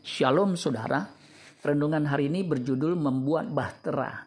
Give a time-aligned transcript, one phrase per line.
[0.00, 1.12] Shalom saudara,
[1.60, 4.24] renungan hari ini berjudul membuat bahtera.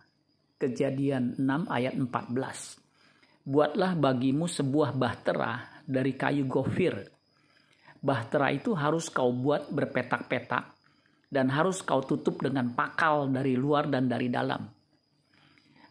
[0.62, 3.42] Kejadian 6 ayat 14.
[3.42, 6.94] Buatlah bagimu sebuah bahtera dari kayu gofir.
[7.98, 10.78] Bahtera itu harus kau buat berpetak-petak
[11.34, 14.62] dan harus kau tutup dengan pakal dari luar dan dari dalam.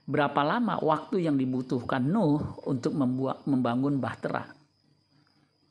[0.07, 4.62] Berapa lama waktu yang dibutuhkan Nuh untuk membuat membangun bahtera?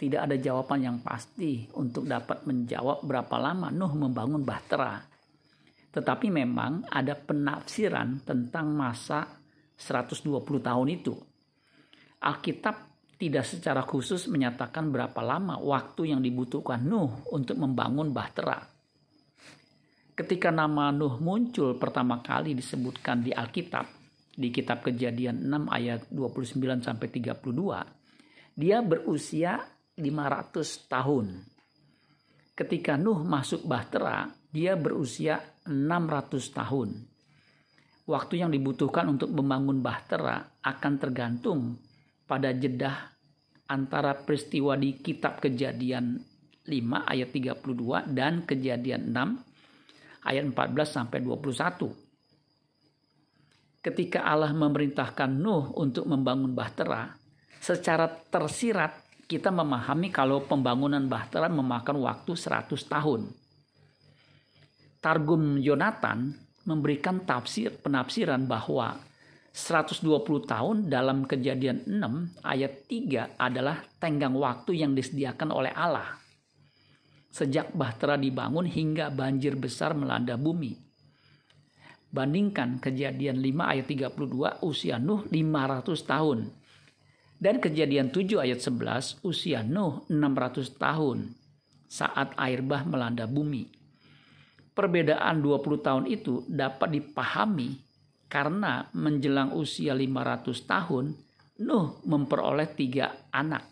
[0.01, 4.97] Tidak ada jawaban yang pasti untuk dapat menjawab berapa lama Nuh membangun bahtera.
[5.93, 9.29] Tetapi memang ada penafsiran tentang masa
[9.77, 11.13] 120 tahun itu.
[12.17, 12.75] Alkitab
[13.21, 18.57] tidak secara khusus menyatakan berapa lama waktu yang dibutuhkan Nuh untuk membangun bahtera.
[20.17, 23.85] Ketika nama Nuh muncul pertama kali disebutkan di Alkitab,
[24.33, 29.61] di kitab Kejadian 6 ayat 29 sampai 32, dia berusia
[29.97, 31.27] 500 tahun.
[32.55, 36.89] Ketika Nuh masuk Bahtera, dia berusia 600 tahun.
[38.07, 41.79] Waktu yang dibutuhkan untuk membangun Bahtera akan tergantung
[42.27, 43.11] pada jedah
[43.71, 46.19] antara peristiwa di kitab Kejadian
[46.67, 51.87] 5 ayat 32 dan Kejadian 6 ayat 14 sampai 21.
[53.81, 57.09] Ketika Allah memerintahkan Nuh untuk membangun Bahtera,
[57.57, 63.31] secara tersirat kita memahami kalau pembangunan Bahtera memakan waktu 100 tahun.
[64.99, 66.35] Targum Yonatan
[66.67, 68.99] memberikan tafsir penafsiran bahwa
[69.55, 70.03] 120
[70.43, 76.19] tahun dalam kejadian 6 ayat 3 adalah tenggang waktu yang disediakan oleh Allah.
[77.31, 80.75] Sejak Bahtera dibangun hingga banjir besar melanda bumi.
[82.11, 86.60] Bandingkan kejadian 5 ayat 32 usia Nuh 500 tahun
[87.41, 91.33] dan kejadian 7 ayat 11 usia Nuh 600 tahun
[91.89, 93.65] saat air bah melanda bumi.
[94.77, 97.81] Perbedaan 20 tahun itu dapat dipahami
[98.29, 101.05] karena menjelang usia 500 tahun
[101.65, 103.65] Nuh memperoleh tiga anak.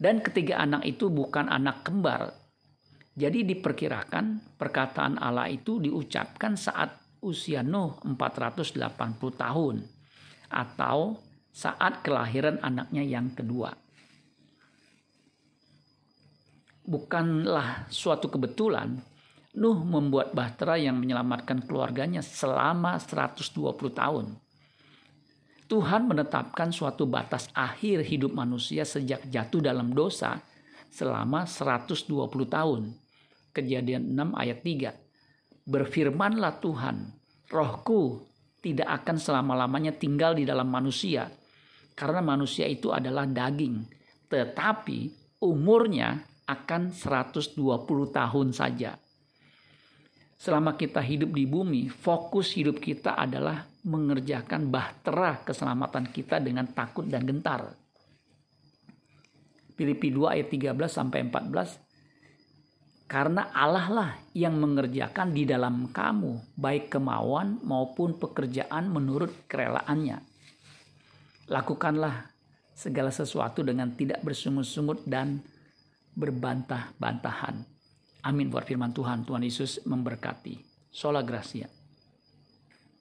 [0.00, 2.32] Dan ketiga anak itu bukan anak kembar.
[3.12, 6.88] Jadi diperkirakan perkataan Allah itu diucapkan saat
[7.20, 8.80] usia Nuh 480
[9.36, 9.76] tahun
[10.48, 13.74] atau saat kelahiran anaknya yang kedua.
[16.86, 18.98] Bukanlah suatu kebetulan
[19.50, 23.50] Nuh membuat bahtera yang menyelamatkan keluarganya selama 120
[23.90, 24.38] tahun.
[25.66, 30.38] Tuhan menetapkan suatu batas akhir hidup manusia sejak jatuh dalam dosa
[30.86, 32.06] selama 120
[32.46, 32.94] tahun.
[33.50, 35.66] Kejadian 6 ayat 3.
[35.66, 37.10] Berfirmanlah Tuhan,
[37.50, 38.22] rohku
[38.62, 41.26] tidak akan selama-lamanya tinggal di dalam manusia,
[41.94, 43.84] karena manusia itu adalah daging.
[44.30, 44.98] Tetapi
[45.42, 47.56] umurnya akan 120
[48.10, 48.98] tahun saja.
[50.40, 57.04] Selama kita hidup di bumi, fokus hidup kita adalah mengerjakan bahtera keselamatan kita dengan takut
[57.04, 57.76] dan gentar.
[59.76, 61.90] Filipi 2 ayat 13 sampai 14
[63.10, 70.22] karena Allah lah yang mengerjakan di dalam kamu baik kemauan maupun pekerjaan menurut kerelaannya
[71.50, 72.30] lakukanlah
[72.72, 75.42] segala sesuatu dengan tidak bersungut-sungut dan
[76.14, 77.66] berbantah-bantahan.
[78.24, 79.26] Amin buat firman Tuhan.
[79.26, 80.62] Tuhan Yesus memberkati.
[80.88, 81.79] Sola Gracia.